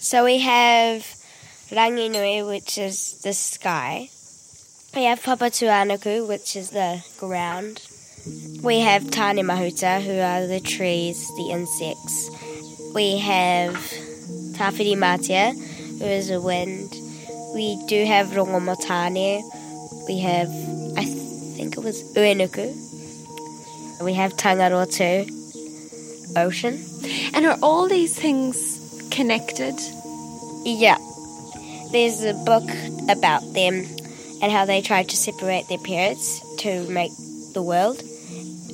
[0.00, 1.02] So we have
[1.70, 4.08] Ranginui, which is the sky.
[4.94, 7.82] We have Papa Papatuanuku, which is the ground.
[8.62, 12.30] We have Tane Mahuta, who are the trees, the insects.
[12.94, 13.74] We have
[14.54, 16.94] Tawhirimatea, who is the wind.
[17.54, 19.42] We do have Rongomatane.
[20.06, 20.48] We have,
[20.96, 22.72] I think it was Uenuku.
[24.04, 25.26] We have Tangaroa too,
[26.36, 26.84] ocean.
[27.34, 28.67] And are all these things
[29.18, 29.74] connected?
[30.64, 30.96] Yeah.
[31.90, 32.68] There's a book
[33.10, 33.74] about them
[34.40, 36.24] and how they tried to separate their parents
[36.58, 37.10] to make
[37.52, 38.00] the world.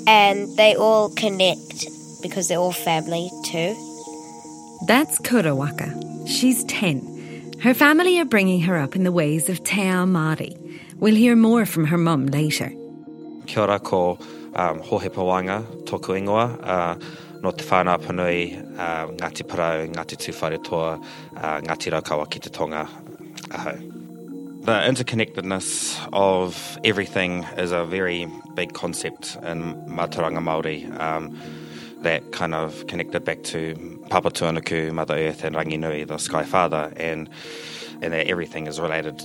[0.07, 1.87] And they all connect
[2.21, 3.73] because they're all family too.
[4.87, 5.89] That's Kurawaka.
[6.29, 7.55] She's 10.
[7.63, 10.53] Her family are bringing her up in the ways of Te Ao Māori.
[10.99, 12.71] We'll hear more from her mum later.
[13.47, 14.19] Kia ora ko
[14.55, 16.47] um, Hohepa Wanga, tōku ingoa.
[16.63, 20.19] Uh, no te uh, Ngāti Porou, Ngāti
[21.37, 22.89] uh, Ngāti Raukawa ki te tonga
[23.51, 23.73] aho.
[24.65, 31.39] The interconnectedness of everything is a very big concept in Mātauranga Māori um,
[32.01, 33.75] that kind of connected back to
[34.09, 37.29] Papatuanuku, Mother Earth and Ranginui, the Sky Father, and,
[38.01, 39.23] and that everything is related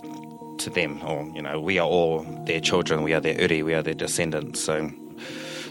[0.57, 3.73] to them, or, you know, we are all their children, we are their uri, we
[3.73, 4.91] are their descendants, so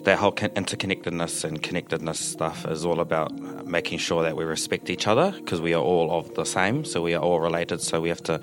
[0.05, 3.33] that whole interconnectedness and connectedness stuff is all about
[3.67, 7.03] making sure that we respect each other because we are all of the same, so
[7.03, 7.81] we are all related.
[7.81, 8.41] So we have to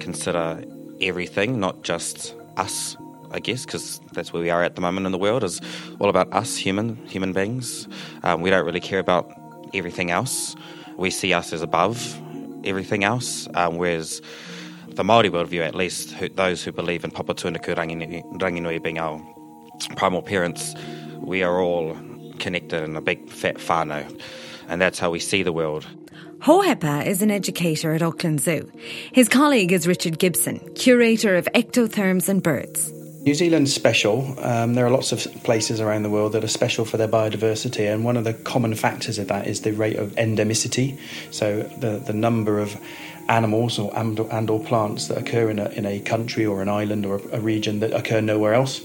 [0.00, 0.64] consider
[1.00, 2.96] everything, not just us.
[3.30, 5.60] I guess because that's where we are at the moment in the world is
[5.98, 7.88] all about us, human human beings.
[8.22, 9.32] Um, we don't really care about
[9.72, 10.54] everything else.
[10.96, 12.20] We see us as above
[12.64, 14.20] everything else, um, whereas
[14.88, 19.18] the Maori worldview, at least, who, those who believe in Papatuanuku Ranginui, Ranginui being our
[19.88, 20.74] primal parents,
[21.20, 21.96] we are all
[22.38, 24.20] connected in a big fat whānau,
[24.68, 25.86] and that's how we see the world.
[26.40, 28.70] Hohepa is an educator at Auckland Zoo.
[29.12, 32.92] His colleague is Richard Gibson, curator of ectotherms and birds.
[33.22, 34.34] New Zealand's special.
[34.40, 37.92] Um, there are lots of places around the world that are special for their biodiversity,
[37.92, 40.98] and one of the common factors of that is the rate of endemicity.
[41.30, 42.76] So the the number of
[43.28, 46.68] animals or and, and or plants that occur in a in a country or an
[46.68, 48.80] island or a, a region that occur nowhere else.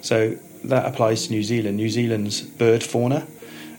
[0.00, 1.76] So that applies to New Zealand.
[1.76, 3.26] New Zealand's bird fauna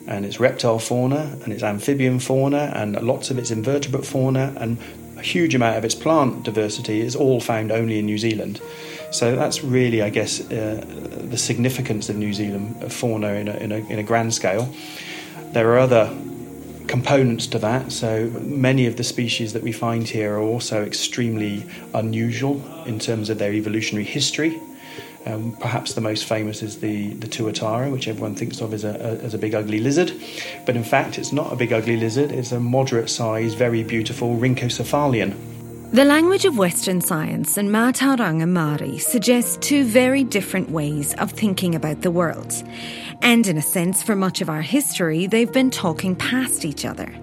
[0.08, 4.78] and its reptile fauna and its amphibian fauna and lots of its invertebrate fauna and
[5.18, 8.60] a huge amount of its plant diversity is all found only in New Zealand.
[9.12, 10.84] So that's really, I guess, uh,
[11.30, 14.74] the significance of New Zealand fauna in a, in, a, in a grand scale.
[15.52, 16.10] There are other
[16.88, 17.92] components to that.
[17.92, 23.30] So many of the species that we find here are also extremely unusual in terms
[23.30, 24.60] of their evolutionary history.
[25.26, 28.90] Um, perhaps the most famous is the, the tuatara, which everyone thinks of as a,
[28.90, 30.12] a, as a big ugly lizard.
[30.66, 34.36] But in fact, it's not a big ugly lizard, it's a moderate sized, very beautiful
[34.38, 35.36] rhynchocephalian.
[35.94, 41.76] The language of Western science and Mātauranga Māori suggests two very different ways of thinking
[41.76, 42.64] about the world.
[43.22, 47.14] And in a sense, for much of our history, they've been talking past each other.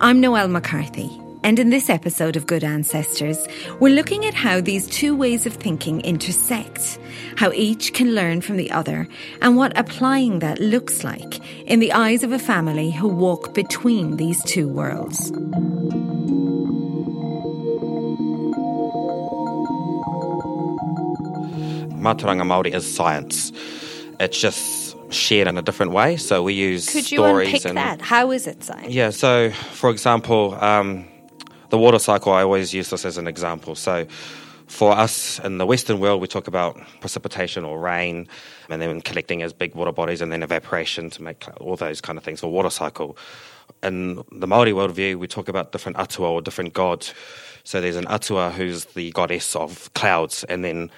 [0.00, 1.10] I'm Noelle McCarthy,
[1.48, 3.48] and in this episode of Good Ancestors,
[3.80, 6.98] we're looking at how these two ways of thinking intersect,
[7.36, 9.08] how each can learn from the other,
[9.40, 14.18] and what applying that looks like in the eyes of a family who walk between
[14.18, 15.32] these two worlds.
[21.96, 23.52] Mātauranga Māori is science.
[24.20, 26.18] It's just shared in a different way.
[26.18, 28.02] So we use Could you stories unpick and that?
[28.02, 28.92] How is it science?
[28.92, 31.06] Yeah, so for example, um,
[31.70, 33.74] the water cycle, I always use this as an example.
[33.74, 34.06] So
[34.68, 38.28] For us in the Western world, we talk about precipitation or rain,
[38.68, 42.18] and then collecting as big water bodies, and then evaporation to make all those kind
[42.18, 43.16] of things, or water cycle.
[43.82, 47.14] In the Maori worldview, we talk about different atua or different gods.
[47.64, 50.90] So there's an atua who's the goddess of clouds, and then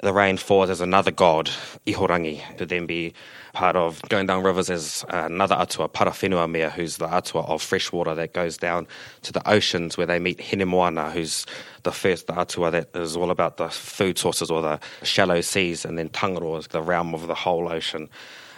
[0.00, 1.50] the rain falls as another god,
[1.86, 3.14] Ihorangi, to then be
[3.54, 8.14] part of going down rivers as another atua, Parawhenuamea, who's the atua of fresh water
[8.14, 8.86] that goes down
[9.22, 11.46] to the oceans where they meet Hinemoana, who's
[11.84, 15.96] the first atua that is all about the food sources or the shallow seas, and
[15.96, 18.10] then Tangaroa is the realm of the whole ocean.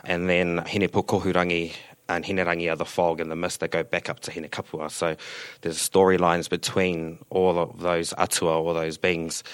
[0.04, 1.74] And then Hinepukohurangi
[2.08, 4.90] and Hinerangi are the fog and the mist that go back up to Hinekapua.
[4.90, 5.14] So
[5.60, 9.44] there's storylines between all of those atua, all those beings,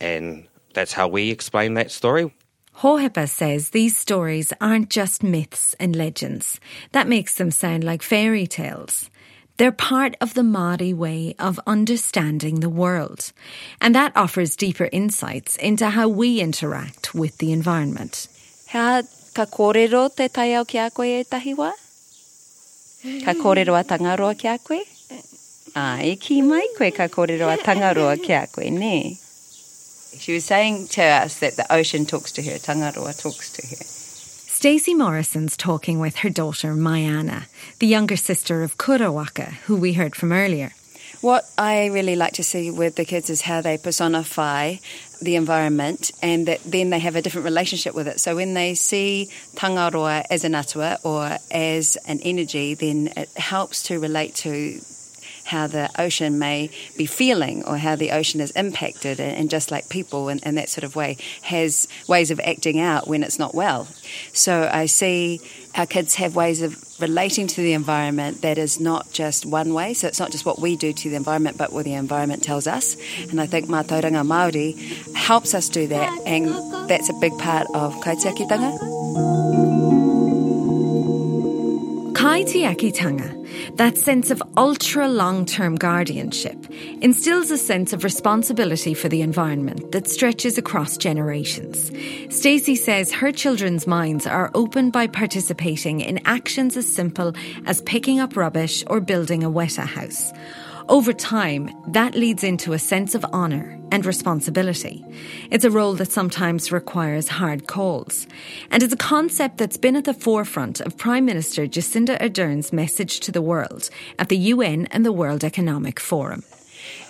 [0.00, 2.32] and that's how we explain that story.
[2.78, 6.60] Hohepa says these stories aren't just myths and legends.
[6.92, 9.10] That makes them sound like fairy tales.
[9.56, 13.32] They're part of the Māori way of understanding the world.
[13.80, 18.28] And that offers deeper insights into how we interact with the environment.
[18.68, 19.02] Hea
[19.34, 21.72] ka kōrero te tai au ki a koe e tahiwa?
[23.24, 24.78] Ka kōrero a tangaroa ki a koe?
[25.10, 25.22] Eh.
[25.74, 29.18] Ai, ah, ki mai koe ka kōrero a tangaroa ki a koe, ne?
[30.16, 33.84] She was saying to us that the ocean talks to her, Tangaroa talks to her.
[34.58, 37.44] Stacey Morrison's talking with her daughter Maiana,
[37.78, 40.72] the younger sister of Kurawaka, who we heard from earlier.
[41.20, 44.76] What I really like to see with the kids is how they personify
[45.20, 48.20] the environment and that then they have a different relationship with it.
[48.20, 53.84] So when they see tangaroa as an atua or as an energy, then it helps
[53.84, 54.80] to relate to
[55.48, 59.88] how the ocean may be feeling or how the ocean is impacted and, just like
[59.88, 63.54] people in, in that sort of way has ways of acting out when it's not
[63.54, 63.88] well.
[64.32, 65.40] So I see
[65.74, 69.94] our kids have ways of relating to the environment that is not just one way.
[69.94, 72.66] So it's not just what we do to the environment, but what the environment tells
[72.66, 72.96] us.
[73.30, 74.76] And I think Mātauranga Māori
[75.14, 76.48] helps us do that, and
[76.90, 79.47] that's a big part of kaitiakitanga.
[82.38, 86.70] Kaitiakitanga, that sense of ultra long term guardianship,
[87.02, 91.90] instills a sense of responsibility for the environment that stretches across generations.
[92.30, 97.34] Stacey says her children's minds are opened by participating in actions as simple
[97.66, 100.32] as picking up rubbish or building a weta house.
[100.88, 105.04] Over time, that leads into a sense of honour and responsibility.
[105.50, 108.26] It's a role that sometimes requires hard calls.
[108.70, 113.20] And it's a concept that's been at the forefront of Prime Minister Jacinda Ardern's message
[113.20, 116.42] to the world at the UN and the World Economic Forum.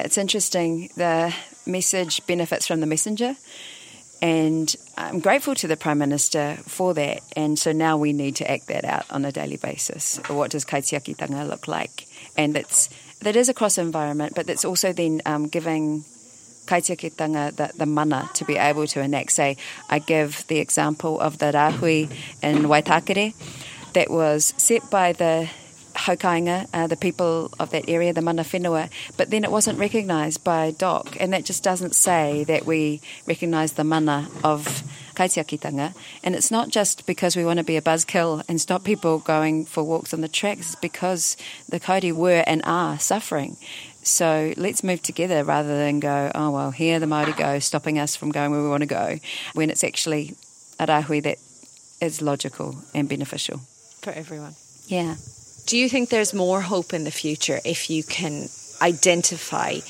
[0.01, 1.33] It's interesting, the
[1.65, 3.37] message benefits from the messenger.
[4.21, 7.21] And I'm grateful to the Prime Minister for that.
[7.37, 10.19] And so now we need to act that out on a daily basis.
[10.27, 12.07] What does kaitiakitanga look like?
[12.37, 12.89] And it's
[13.21, 16.05] that is across environment, but that's also then um, giving
[16.67, 19.33] kaitiakitanga the, the mana to be able to enact.
[19.33, 19.57] Say,
[19.89, 22.11] I give the example of the rahui
[22.43, 23.35] in Waitakere
[23.95, 25.49] that was set by the
[25.95, 30.45] Hokainga, uh, the people of that area, the mana whenua, but then it wasn't recognised
[30.45, 34.83] by DOC, and that just doesn't say that we recognise the mana of
[35.19, 35.95] kaitiakitanga.
[36.23, 39.65] And it's not just because we want to be a buzzkill and stop people going
[39.67, 41.37] for walks on the tracks, it's because
[41.69, 43.57] the kauri were and are suffering.
[44.03, 48.17] So let's move together rather than go, oh, well, here the Māori go, stopping us
[48.17, 49.19] from going where we want to go,
[49.55, 50.35] when it's actually
[50.79, 51.37] a rahui that
[52.01, 53.59] is logical and beneficial.
[54.03, 54.55] For everyone.
[54.87, 55.17] Yeah.
[55.67, 58.49] Do you think there's more hope in the future if you can
[58.81, 59.81] identify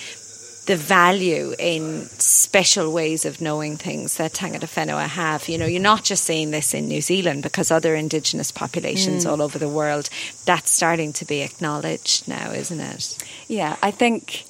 [0.68, 5.48] the value in special ways of knowing things that Tangata Whenua have.
[5.48, 9.30] You know, you're not just seeing this in New Zealand because other indigenous populations mm.
[9.30, 10.10] all over the world,
[10.44, 13.16] that's starting to be acknowledged now, isn't it?
[13.48, 14.44] Yeah, I think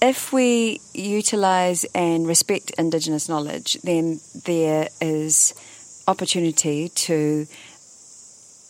[0.00, 5.54] if we utilise and respect indigenous knowledge, then there is
[6.06, 7.48] opportunity to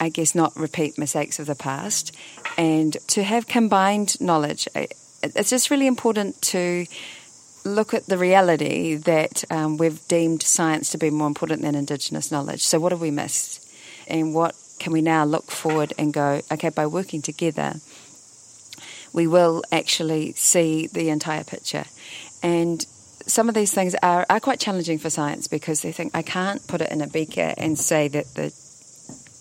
[0.00, 2.12] I guess, not repeat mistakes of the past
[2.58, 4.66] and to have combined knowledge
[5.22, 6.86] it's just really important to
[7.64, 12.30] look at the reality that um, we've deemed science to be more important than Indigenous
[12.30, 12.62] knowledge.
[12.62, 13.60] So, what have we missed?
[14.08, 17.74] And what can we now look forward and go, okay, by working together,
[19.12, 21.84] we will actually see the entire picture.
[22.42, 22.84] And
[23.26, 26.66] some of these things are, are quite challenging for science because they think I can't
[26.66, 28.52] put it in a beaker and say that the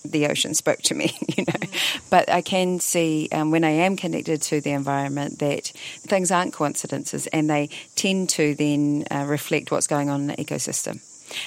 [0.04, 1.68] the ocean spoke to me, you know.
[2.10, 5.68] But I can see um, when I am connected to the environment that
[6.02, 10.36] things aren't coincidences and they tend to then uh, reflect what's going on in the
[10.36, 11.02] ecosystem.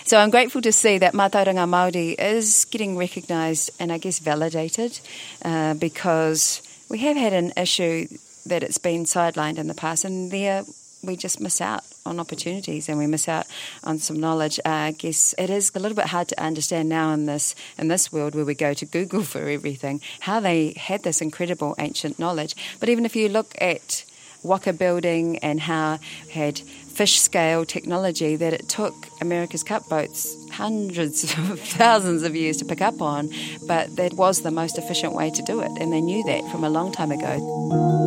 [0.07, 4.99] So I'm grateful to see that Mātauranga Māori is getting recognised and I guess validated
[5.45, 8.09] uh, because we have had an issue
[8.47, 10.65] that it's been sidelined in the past and there
[11.07, 13.47] we just miss out on opportunities and we miss out
[13.83, 14.59] on some knowledge.
[14.65, 17.89] Uh, I guess it is a little bit hard to understand now in this in
[17.89, 22.19] this world where we go to Google for everything how they had this incredible ancient
[22.19, 22.55] knowledge.
[22.81, 24.05] But even if you look at
[24.45, 25.99] Waka building and how
[26.31, 32.59] had fish scale technology that it took America's Cup boats hundreds of thousands of years
[32.59, 33.31] to pick up on,
[33.67, 36.63] but that was the most efficient way to do it, and they knew that from
[36.63, 38.04] a long time ago.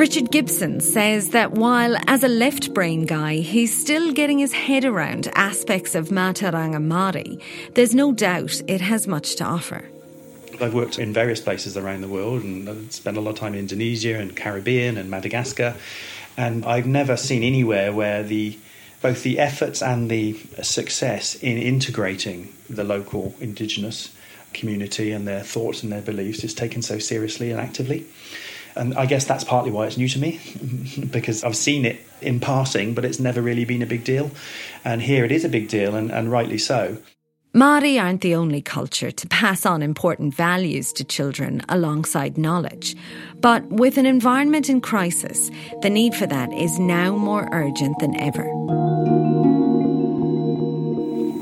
[0.00, 4.86] Richard Gibson says that while as a left brain guy, he's still getting his head
[4.86, 7.38] around aspects of Mātauranga Māori,
[7.74, 9.84] there's no doubt it has much to offer.
[10.58, 13.52] I've worked in various places around the world and I've spent a lot of time
[13.52, 15.76] in Indonesia and Caribbean and Madagascar.
[16.34, 18.58] And I've never seen anywhere where the
[19.02, 24.14] both the efforts and the success in integrating the local indigenous
[24.54, 28.06] community and their thoughts and their beliefs is taken so seriously and actively.
[28.76, 30.40] And I guess that's partly why it's new to me,
[31.10, 34.30] because I've seen it in passing, but it's never really been a big deal.
[34.84, 36.98] And here it is a big deal, and, and rightly so.
[37.52, 42.94] Māori aren't the only culture to pass on important values to children alongside knowledge.
[43.40, 45.50] But with an environment in crisis,
[45.82, 48.44] the need for that is now more urgent than ever.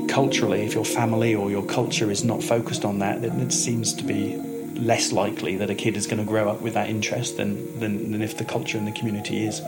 [0.07, 3.93] Culturally, if your family or your culture is not focused on that, then it seems
[3.93, 4.41] to be
[4.79, 8.11] less likely that a kid is going to grow up with that interest than, than,
[8.11, 9.59] than if the culture and the community is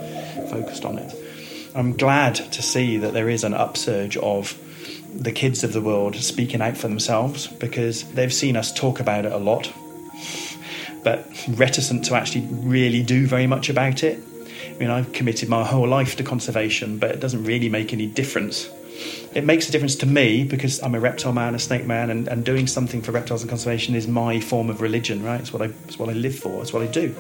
[0.49, 1.15] focused on it.
[1.73, 4.57] I'm glad to see that there is an upsurge of
[5.13, 9.25] the kids of the world speaking out for themselves because they've seen us talk about
[9.25, 9.71] it a lot,
[11.03, 14.21] but reticent to actually really do very much about it.
[14.67, 18.07] I mean, I've committed my whole life to conservation, but it doesn't really make any
[18.07, 18.69] difference
[19.33, 22.27] it makes a difference to me because I'm a reptile man, a snake man, and,
[22.27, 25.39] and doing something for reptiles and conservation is my form of religion, right?
[25.39, 27.15] It's what I, it's what I live for, it's what I do.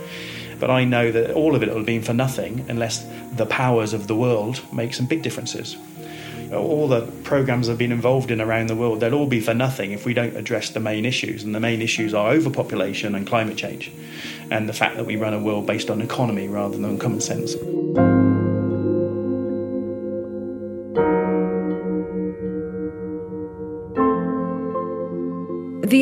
[0.59, 4.07] But I know that all of it will been for nothing unless the powers of
[4.07, 5.77] the world make some big differences.
[6.53, 9.93] All the programs I've been involved in around the world, they'll all be for nothing
[9.93, 11.43] if we don't address the main issues.
[11.43, 13.89] And the main issues are overpopulation and climate change,
[14.51, 17.55] and the fact that we run a world based on economy rather than common sense.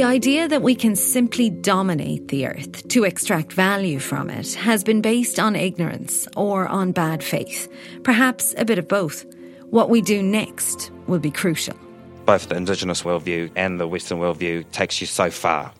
[0.09, 5.01] Idea that we can simply dominate the earth to extract value from it has been
[5.01, 7.71] based on ignorance or on bad faith,
[8.03, 9.23] perhaps a bit of both.
[9.69, 11.77] What we do next will be crucial.
[12.25, 15.71] Both the Indigenous worldview and the Western worldview takes you so far,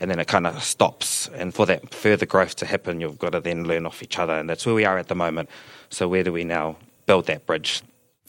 [0.00, 1.28] and then it kind of stops.
[1.34, 4.32] And for that further growth to happen, you've got to then learn off each other,
[4.32, 5.50] and that's where we are at the moment.
[5.90, 7.82] So, where do we now build that bridge?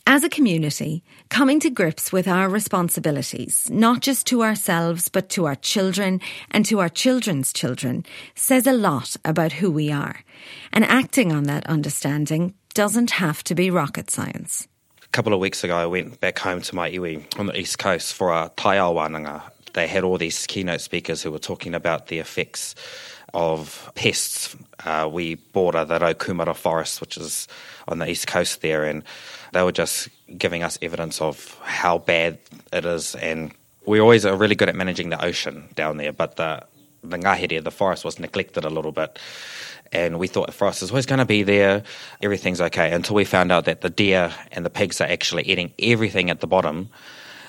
[0.08, 5.46] As a community, coming to grips with our responsibilities, not just to ourselves, but to
[5.46, 6.22] our children
[6.52, 10.20] and to our children's children, says a lot about who we are.
[10.72, 14.68] And acting on that understanding doesn't have to be rocket science.
[15.04, 17.80] A couple of weeks ago, I went back home to my iwi on the east
[17.80, 19.42] coast for a tai awananga.
[19.74, 22.76] They had all these keynote speakers who were talking about the effects
[23.36, 24.56] of pests.
[24.86, 27.48] Uh, we border the Raukumara forest, which is
[27.88, 29.04] on the east coast there, and
[29.52, 32.40] they were just giving us evidence of how bad
[32.72, 33.14] it is.
[33.16, 33.52] And
[33.86, 36.64] we always are really good at managing the ocean down there, but the
[37.04, 39.20] the ngahere, the forest, was neglected a little bit.
[39.92, 41.84] And we thought the forest is always going to be there,
[42.22, 45.72] everything's okay, until we found out that the deer and the pigs are actually eating
[45.78, 46.90] everything at the bottom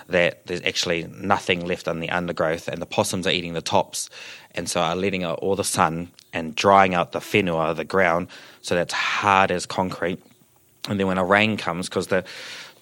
[0.09, 4.09] that there's actually nothing left in the undergrowth, and the possums are eating the tops,
[4.55, 8.29] and so are letting out all the sun and drying out the whenua, the ground,
[8.63, 10.23] so that's hard as concrete.
[10.89, 12.25] And then when a rain comes, because the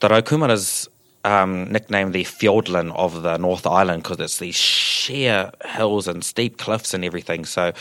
[0.01, 0.89] the Raukumara's
[1.25, 6.59] um, nicknamed the Fiordland of the North Island because it's these sheer hills and steep
[6.59, 7.45] cliffs and everything.
[7.45, 7.73] So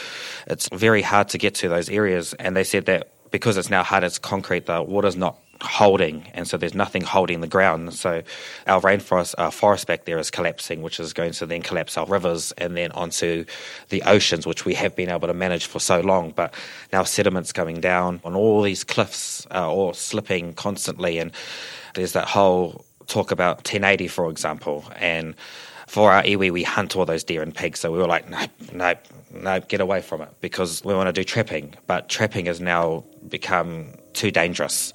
[0.48, 2.34] it's very hard to get to those areas.
[2.36, 6.48] And they said that because it's now hard as concrete, the water's not holding, and
[6.48, 7.94] so there's nothing holding the ground.
[7.94, 8.22] So
[8.68, 12.06] our rainforest, our forest back there is collapsing, which is going to then collapse our
[12.06, 13.46] rivers and then onto
[13.90, 16.32] the oceans, which we have been able to manage for so long.
[16.32, 16.54] But
[16.92, 21.32] now sediment's coming down on all these cliffs, are all slipping constantly, and
[21.96, 25.36] there's that whole talk about 1080, for example, and
[25.88, 27.80] for our iwi, we hunt all those deer and pigs.
[27.80, 28.98] So we were like, nope, nope,
[29.32, 31.76] nope, get away from it because we want to do trapping.
[31.86, 34.94] But trapping has now become too dangerous.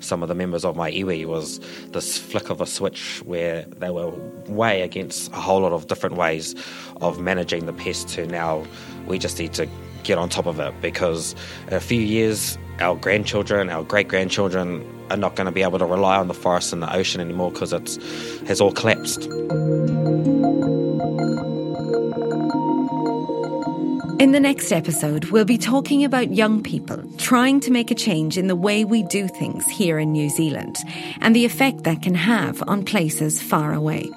[0.00, 1.60] Some of the members of my iwi was
[1.92, 4.10] this flick of a switch where they were
[4.46, 6.54] way against a whole lot of different ways
[7.00, 8.64] of managing the pest to now
[9.06, 9.68] we just need to
[10.02, 11.34] get on top of it because
[11.68, 15.78] in a few years our grandchildren, our great grandchildren are not going to be able
[15.78, 17.98] to rely on the forest and the ocean anymore because it
[18.46, 19.28] has all collapsed.
[24.24, 28.38] In the next episode, we'll be talking about young people trying to make a change
[28.38, 30.78] in the way we do things here in New Zealand
[31.20, 34.10] and the effect that can have on places far away.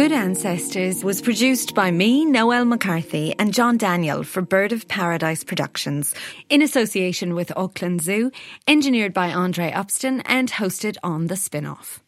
[0.00, 5.44] Good Ancestors was produced by me, Noelle McCarthy, and John Daniel for Bird of Paradise
[5.44, 6.14] Productions,
[6.48, 8.30] in association with Auckland Zoo,
[8.66, 12.00] engineered by Andre Upston, and hosted on The Spinoff.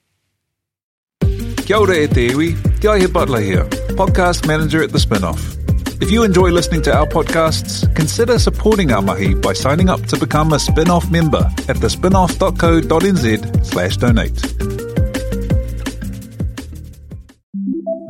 [1.66, 3.64] Kia ora e te iwi, Te Butler here,
[4.00, 5.58] podcast manager at The Spinoff.
[6.00, 10.16] If you enjoy listening to our podcasts, consider supporting our mahi by signing up to
[10.16, 14.81] become a spin-off member at thespinoff.co.nz slash donate.